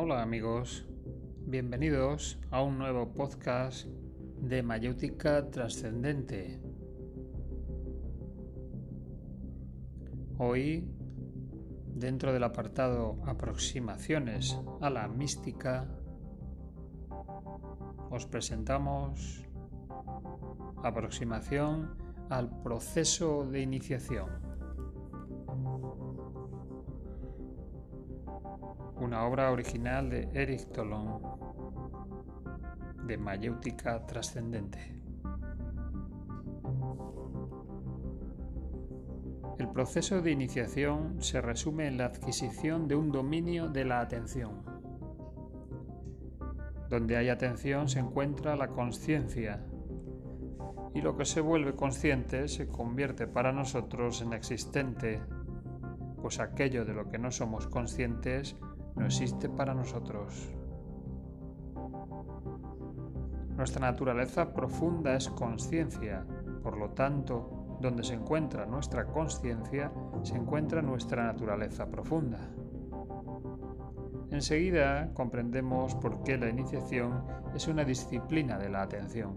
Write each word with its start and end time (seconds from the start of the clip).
Hola 0.00 0.22
amigos, 0.22 0.86
bienvenidos 1.44 2.38
a 2.52 2.62
un 2.62 2.78
nuevo 2.78 3.14
podcast 3.14 3.84
de 4.40 4.62
Mayéutica 4.62 5.50
Trascendente. 5.50 6.60
Hoy, 10.38 10.88
dentro 11.96 12.32
del 12.32 12.44
apartado 12.44 13.18
Aproximaciones 13.26 14.56
a 14.80 14.88
la 14.88 15.08
mística, 15.08 15.88
os 18.08 18.24
presentamos 18.26 19.42
aproximación 20.84 21.96
al 22.30 22.62
proceso 22.62 23.48
de 23.50 23.62
iniciación. 23.62 24.47
Una 29.00 29.24
obra 29.24 29.50
original 29.50 30.10
de 30.10 30.28
Eric 30.32 30.72
Tolón 30.72 31.20
de 33.06 33.16
mayéutica 33.16 34.04
trascendente. 34.06 34.94
El 39.58 39.68
proceso 39.70 40.20
de 40.20 40.30
iniciación 40.30 41.22
se 41.22 41.40
resume 41.40 41.88
en 41.88 41.98
la 41.98 42.06
adquisición 42.06 42.86
de 42.86 42.96
un 42.96 43.10
dominio 43.10 43.68
de 43.68 43.84
la 43.84 44.00
atención. 44.00 44.62
Donde 46.88 47.16
hay 47.16 47.28
atención 47.28 47.88
se 47.88 47.98
encuentra 47.98 48.56
la 48.56 48.68
conciencia 48.68 49.64
y 50.94 51.00
lo 51.00 51.16
que 51.16 51.24
se 51.24 51.40
vuelve 51.40 51.74
consciente 51.74 52.48
se 52.48 52.68
convierte 52.68 53.26
para 53.26 53.52
nosotros 53.52 54.20
en 54.22 54.32
existente, 54.32 55.20
pues 56.20 56.40
aquello 56.40 56.84
de 56.84 56.94
lo 56.94 57.08
que 57.08 57.18
no 57.18 57.30
somos 57.30 57.66
conscientes 57.66 58.56
no 58.98 59.06
existe 59.06 59.48
para 59.48 59.74
nosotros. 59.74 60.48
Nuestra 63.56 63.80
naturaleza 63.80 64.52
profunda 64.52 65.14
es 65.16 65.28
conciencia, 65.28 66.24
por 66.62 66.76
lo 66.76 66.90
tanto, 66.90 67.78
donde 67.80 68.04
se 68.04 68.14
encuentra 68.14 68.66
nuestra 68.66 69.06
conciencia, 69.06 69.92
se 70.22 70.36
encuentra 70.36 70.82
nuestra 70.82 71.24
naturaleza 71.24 71.88
profunda. 71.88 72.38
Enseguida 74.30 75.12
comprendemos 75.14 75.94
por 75.94 76.22
qué 76.22 76.36
la 76.36 76.48
iniciación 76.48 77.24
es 77.54 77.66
una 77.66 77.84
disciplina 77.84 78.58
de 78.58 78.68
la 78.68 78.82
atención. 78.82 79.34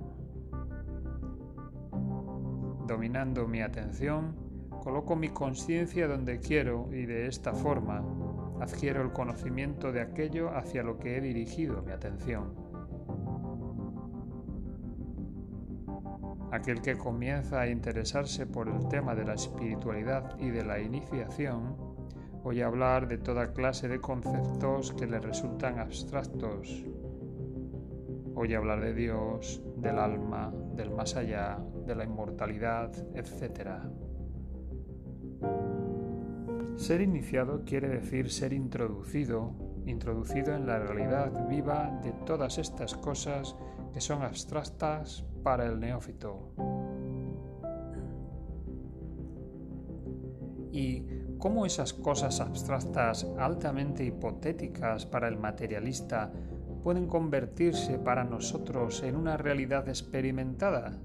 Dominando 2.88 3.48
mi 3.48 3.62
atención, 3.62 4.36
coloco 4.84 5.16
mi 5.16 5.30
conciencia 5.30 6.08
donde 6.08 6.40
quiero 6.40 6.90
y 6.92 7.06
de 7.06 7.28
esta 7.28 7.53
forma 7.53 8.03
adquiero 8.62 9.02
el 9.02 9.12
conocimiento 9.12 9.92
de 9.92 10.02
aquello 10.02 10.56
hacia 10.56 10.84
lo 10.84 11.00
que 11.00 11.17
he 11.17 11.22
dirigido 11.22 11.81
mi 11.81 11.92
atención. 11.92 12.54
Aquel 16.52 16.81
que 16.81 16.98
comienza 16.98 17.62
a 17.62 17.70
interesarse 17.70 18.45
por 18.45 18.70
el 18.70 18.88
tema 18.88 19.16
de 19.16 19.26
la 19.26 19.34
espiritualidad 19.34 20.38
y 20.38 20.50
de 20.50 20.64
la 20.64 20.80
iniciación, 20.80 21.76
oye 22.44 22.64
hablar 22.64 23.08
de 23.08 23.18
toda 23.18 23.53
clase 23.53 23.88
de 23.88 24.00
conceptos 24.00 24.94
que 24.94 25.08
le 25.08 25.20
resultan 25.20 25.80
abstractos. 25.80 26.86
Oye 28.36 28.56
hablar 28.56 28.81
de 28.81 28.94
Dios, 28.94 29.64
del 29.78 29.98
alma, 29.98 30.53
del 30.75 30.92
más 30.92 31.16
allá, 31.16 31.58
de 31.88 31.96
la 31.96 32.03
inmortalidad, 32.03 32.92
etc. 33.16 33.81
Ser 36.78 37.02
iniciado 37.02 37.64
quiere 37.66 37.88
decir 37.90 38.32
ser 38.32 38.54
introducido, 38.54 39.54
introducido 39.86 40.56
en 40.56 40.66
la 40.66 40.80
realidad 40.80 41.48
viva 41.48 42.00
de 42.04 42.12
todas 42.26 42.58
estas 42.58 42.96
cosas 42.96 43.56
que 43.94 44.02
son 44.02 44.24
abstractas 44.24 45.24
para 45.44 45.66
el 45.66 45.80
neófito. 45.80 46.54
¿Y 50.72 51.06
cómo 51.38 51.66
esas 51.66 51.94
cosas 51.94 52.40
abstractas 52.40 53.28
altamente 53.38 54.06
hipotéticas 54.06 55.06
para 55.06 55.28
el 55.28 55.38
materialista 55.38 56.31
pueden 56.81 57.08
convertirse 57.08 58.00
para 58.00 58.24
nosotros 58.24 59.04
en 59.04 59.16
una 59.16 59.38
realidad 59.38 59.88
experimentada? 59.90 60.98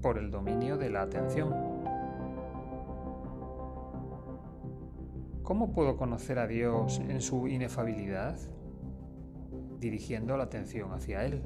Por 0.00 0.18
el 0.18 0.30
dominio 0.30 0.76
de 0.76 0.90
la 0.90 1.02
atención. 1.02 1.73
¿Cómo 5.44 5.72
puedo 5.72 5.98
conocer 5.98 6.38
a 6.38 6.46
Dios 6.46 7.00
en 7.06 7.20
su 7.20 7.48
inefabilidad? 7.48 8.38
Dirigiendo 9.78 10.38
la 10.38 10.44
atención 10.44 10.92
hacia 10.92 11.26
Él. 11.26 11.42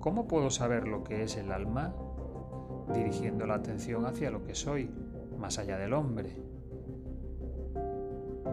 ¿Cómo 0.00 0.26
puedo 0.26 0.50
saber 0.50 0.88
lo 0.88 1.04
que 1.04 1.22
es 1.22 1.36
el 1.36 1.52
alma? 1.52 1.94
Dirigiendo 2.92 3.46
la 3.46 3.54
atención 3.54 4.04
hacia 4.04 4.32
lo 4.32 4.42
que 4.42 4.56
soy, 4.56 4.90
más 5.38 5.60
allá 5.60 5.78
del 5.78 5.92
hombre. 5.92 6.34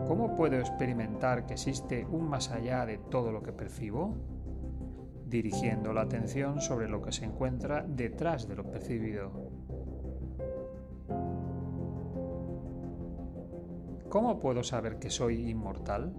¿Cómo 0.06 0.36
puedo 0.36 0.60
experimentar 0.60 1.48
que 1.48 1.54
existe 1.54 2.06
un 2.06 2.30
más 2.30 2.52
allá 2.52 2.86
de 2.86 3.00
todo 3.00 3.32
lo 3.32 3.42
que 3.42 3.52
percibo? 3.52 4.16
Dirigiendo 5.26 5.92
la 5.92 6.02
atención 6.02 6.62
sobre 6.62 6.88
lo 6.88 7.02
que 7.02 7.14
se 7.14 7.26
encuentra 7.26 7.84
detrás 7.84 8.48
de 8.48 8.56
lo 8.56 8.70
percibido. 8.70 9.32
¿Cómo 14.10 14.40
puedo 14.40 14.64
saber 14.64 14.98
que 14.98 15.12
soy 15.12 15.52
inmortal? 15.52 16.16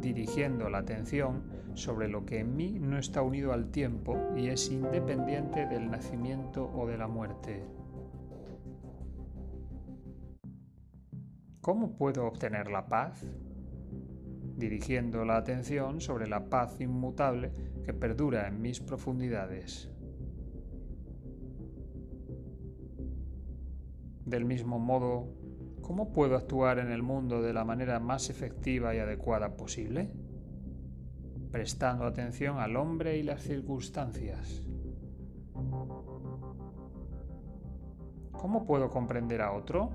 Dirigiendo 0.00 0.68
la 0.68 0.78
atención 0.78 1.44
sobre 1.74 2.08
lo 2.08 2.26
que 2.26 2.40
en 2.40 2.56
mí 2.56 2.80
no 2.80 2.98
está 2.98 3.22
unido 3.22 3.52
al 3.52 3.70
tiempo 3.70 4.18
y 4.36 4.48
es 4.48 4.68
independiente 4.72 5.66
del 5.66 5.88
nacimiento 5.88 6.68
o 6.74 6.88
de 6.88 6.98
la 6.98 7.06
muerte. 7.06 7.64
¿Cómo 11.60 11.96
puedo 11.96 12.26
obtener 12.26 12.68
la 12.68 12.88
paz? 12.88 13.24
Dirigiendo 14.56 15.24
la 15.24 15.36
atención 15.36 16.00
sobre 16.00 16.26
la 16.26 16.48
paz 16.48 16.80
inmutable 16.80 17.52
que 17.84 17.94
perdura 17.94 18.48
en 18.48 18.60
mis 18.60 18.80
profundidades. 18.80 19.88
Del 24.24 24.44
mismo 24.44 24.80
modo, 24.80 25.45
¿Cómo 25.86 26.10
puedo 26.10 26.34
actuar 26.34 26.80
en 26.80 26.90
el 26.90 27.04
mundo 27.04 27.40
de 27.40 27.52
la 27.52 27.64
manera 27.64 28.00
más 28.00 28.28
efectiva 28.28 28.92
y 28.92 28.98
adecuada 28.98 29.56
posible? 29.56 30.10
Prestando 31.52 32.06
atención 32.06 32.58
al 32.58 32.74
hombre 32.74 33.18
y 33.18 33.22
las 33.22 33.42
circunstancias. 33.42 34.64
¿Cómo 38.32 38.66
puedo 38.66 38.90
comprender 38.90 39.40
a 39.40 39.52
otro? 39.52 39.92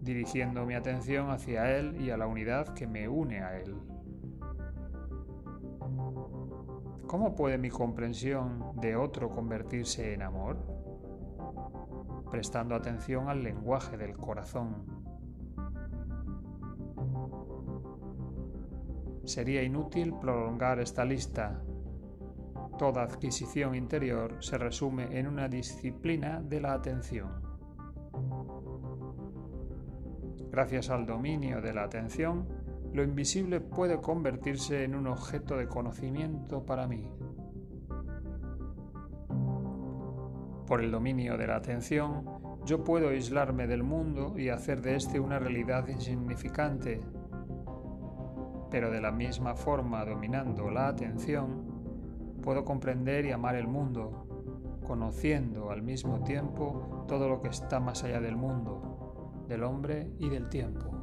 Dirigiendo 0.00 0.64
mi 0.64 0.72
atención 0.72 1.28
hacia 1.28 1.76
él 1.76 2.00
y 2.00 2.08
a 2.08 2.16
la 2.16 2.26
unidad 2.26 2.68
que 2.72 2.86
me 2.86 3.06
une 3.06 3.42
a 3.42 3.60
él. 3.60 3.74
¿Cómo 7.06 7.34
puede 7.36 7.58
mi 7.58 7.68
comprensión 7.68 8.72
de 8.80 8.96
otro 8.96 9.28
convertirse 9.28 10.14
en 10.14 10.22
amor? 10.22 10.75
Prestando 12.30 12.74
atención 12.74 13.28
al 13.28 13.42
lenguaje 13.42 13.96
del 13.96 14.16
corazón. 14.16 14.84
Sería 19.24 19.62
inútil 19.62 20.14
prolongar 20.20 20.78
esta 20.78 21.04
lista. 21.04 21.60
Toda 22.78 23.02
adquisición 23.02 23.74
interior 23.74 24.36
se 24.40 24.58
resume 24.58 25.18
en 25.18 25.26
una 25.26 25.48
disciplina 25.48 26.40
de 26.42 26.60
la 26.60 26.74
atención. 26.74 27.30
Gracias 30.50 30.90
al 30.90 31.06
dominio 31.06 31.60
de 31.60 31.74
la 31.74 31.82
atención, 31.84 32.46
lo 32.92 33.02
invisible 33.02 33.60
puede 33.60 34.00
convertirse 34.00 34.84
en 34.84 34.94
un 34.94 35.06
objeto 35.06 35.56
de 35.56 35.68
conocimiento 35.68 36.64
para 36.64 36.86
mí. 36.86 37.10
Por 40.66 40.82
el 40.82 40.90
dominio 40.90 41.36
de 41.36 41.46
la 41.46 41.56
atención, 41.56 42.24
yo 42.64 42.82
puedo 42.82 43.10
aislarme 43.10 43.68
del 43.68 43.84
mundo 43.84 44.34
y 44.36 44.48
hacer 44.48 44.82
de 44.82 44.96
éste 44.96 45.20
una 45.20 45.38
realidad 45.38 45.86
insignificante. 45.86 47.00
Pero 48.68 48.90
de 48.90 49.00
la 49.00 49.12
misma 49.12 49.54
forma, 49.54 50.04
dominando 50.04 50.68
la 50.70 50.88
atención, 50.88 52.40
puedo 52.42 52.64
comprender 52.64 53.26
y 53.26 53.30
amar 53.30 53.54
el 53.54 53.68
mundo, 53.68 54.80
conociendo 54.84 55.70
al 55.70 55.82
mismo 55.82 56.24
tiempo 56.24 57.04
todo 57.06 57.28
lo 57.28 57.40
que 57.40 57.48
está 57.48 57.78
más 57.78 58.02
allá 58.02 58.20
del 58.20 58.36
mundo, 58.36 59.44
del 59.46 59.62
hombre 59.62 60.10
y 60.18 60.28
del 60.28 60.48
tiempo. 60.48 60.95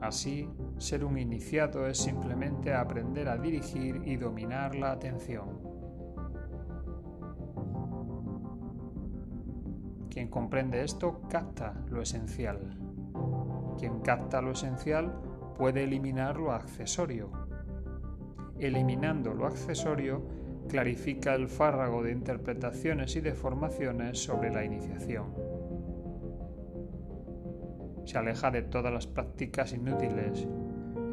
Así, 0.00 0.50
ser 0.78 1.04
un 1.04 1.18
iniciado 1.18 1.86
es 1.86 1.98
simplemente 1.98 2.74
aprender 2.74 3.28
a 3.28 3.38
dirigir 3.38 4.02
y 4.04 4.16
dominar 4.16 4.74
la 4.74 4.92
atención. 4.92 5.74
Quien 10.10 10.28
comprende 10.28 10.84
esto 10.84 11.22
capta 11.28 11.74
lo 11.88 12.02
esencial. 12.02 12.78
Quien 13.78 14.00
capta 14.00 14.40
lo 14.40 14.52
esencial 14.52 15.12
puede 15.56 15.84
eliminar 15.84 16.36
lo 16.36 16.52
accesorio. 16.52 17.30
Eliminando 18.58 19.34
lo 19.34 19.46
accesorio, 19.46 20.22
clarifica 20.68 21.34
el 21.34 21.48
fárrago 21.48 22.02
de 22.02 22.12
interpretaciones 22.12 23.16
y 23.16 23.20
deformaciones 23.20 24.22
sobre 24.22 24.52
la 24.52 24.64
iniciación. 24.64 25.53
Se 28.04 28.18
aleja 28.18 28.50
de 28.50 28.62
todas 28.62 28.92
las 28.92 29.06
prácticas 29.06 29.72
inútiles, 29.72 30.46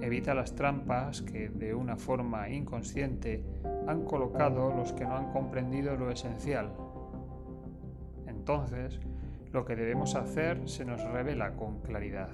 evita 0.01 0.33
las 0.33 0.55
trampas 0.55 1.21
que 1.21 1.49
de 1.49 1.73
una 1.73 1.95
forma 1.95 2.49
inconsciente 2.49 3.43
han 3.87 4.03
colocado 4.03 4.73
los 4.75 4.93
que 4.93 5.05
no 5.05 5.15
han 5.15 5.31
comprendido 5.31 5.95
lo 5.95 6.11
esencial. 6.11 6.71
Entonces, 8.27 8.99
lo 9.51 9.65
que 9.65 9.75
debemos 9.75 10.15
hacer 10.15 10.67
se 10.67 10.85
nos 10.85 11.03
revela 11.03 11.55
con 11.55 11.81
claridad. 11.81 12.31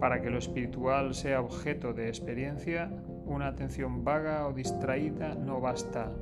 Para 0.00 0.22
que 0.22 0.30
lo 0.30 0.38
espiritual 0.38 1.14
sea 1.14 1.40
objeto 1.40 1.92
de 1.92 2.08
experiencia, 2.08 2.90
una 3.26 3.48
atención 3.48 4.04
vaga 4.04 4.46
o 4.46 4.52
distraída 4.52 5.34
no 5.34 5.60
basta. 5.60 6.12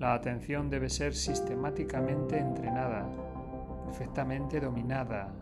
La 0.00 0.14
atención 0.14 0.70
debe 0.70 0.88
ser 0.88 1.12
sistemáticamente 1.12 2.38
entrenada, 2.38 3.06
perfectamente 3.84 4.58
dominada, 4.58 5.34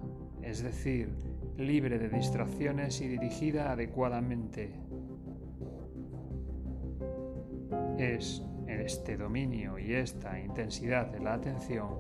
es 0.43 0.65
decir, 0.65 1.15
libre 1.57 1.97
de 1.97 2.09
distracciones 2.09 3.01
y 3.01 3.07
dirigida 3.07 3.71
adecuadamente. 3.71 4.75
Es 7.99 8.43
este 8.67 9.17
dominio 9.17 9.79
y 9.79 9.95
esta 9.95 10.41
intensidad 10.41 11.07
de 11.07 11.21
la 11.21 11.35
atención 11.35 11.91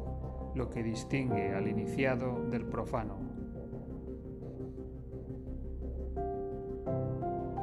lo 0.57 0.69
que 0.69 0.83
distingue 0.83 1.55
al 1.55 1.69
iniciado 1.69 2.45
del 2.51 2.65
profano. 2.65 3.19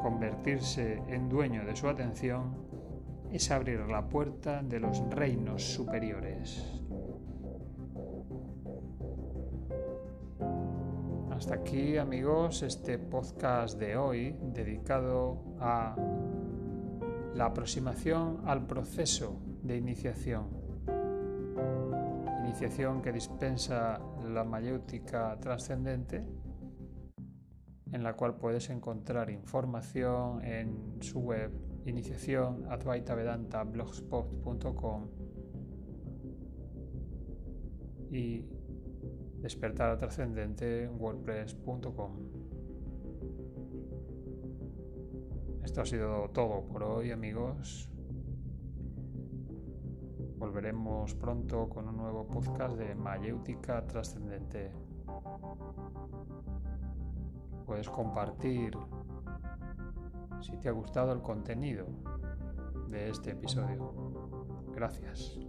Convertirse 0.01 1.01
en 1.09 1.27
dueño 1.27 1.65
de 1.65 1.75
su 1.75 1.89
atención 1.89 2.64
es 3.31 3.51
abrir 3.51 3.79
la 3.81 4.07
puerta 4.07 4.61
de 4.61 4.79
los 4.79 4.99
reinos 5.09 5.63
superiores. 5.63 6.63
Hasta 11.31 11.55
aquí 11.55 11.97
amigos 11.97 12.63
este 12.63 12.97
podcast 12.97 13.77
de 13.77 13.97
hoy 13.97 14.35
dedicado 14.41 15.43
a 15.59 15.95
la 17.35 17.45
aproximación 17.45 18.41
al 18.45 18.65
proceso 18.65 19.41
de 19.61 19.77
iniciación. 19.77 20.47
Iniciación 22.45 23.01
que 23.01 23.11
dispensa 23.11 23.99
la 24.23 24.43
mayéutica 24.43 25.37
trascendente 25.41 26.25
en 27.91 28.03
la 28.03 28.13
cual 28.13 28.35
puedes 28.35 28.69
encontrar 28.69 29.29
información 29.29 30.43
en 30.43 30.97
su 31.01 31.19
web 31.19 31.51
iniciación 31.85 32.65
blogspot.com 33.71 35.07
y 38.11 38.45
despertar 39.41 39.97
trascendente 39.97 40.87
wordpress.com. 40.87 42.11
Esto 45.63 45.81
ha 45.81 45.85
sido 45.85 46.29
todo 46.29 46.65
por 46.67 46.83
hoy 46.83 47.11
amigos. 47.11 47.89
Volveremos 50.37 51.15
pronto 51.15 51.69
con 51.69 51.87
un 51.87 51.97
nuevo 51.97 52.27
podcast 52.27 52.77
de 52.77 52.93
Mayéutica 52.93 53.85
Trascendente 53.87 54.71
puedes 57.65 57.89
compartir 57.89 58.77
si 60.45 60.55
te 60.57 60.69
ha 60.69 60.71
gustado 60.71 61.11
el 61.11 61.21
contenido 61.21 61.87
de 62.87 63.09
este 63.09 63.31
episodio. 63.31 63.91
Gracias. 64.75 65.39